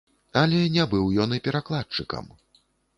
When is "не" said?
0.77-0.87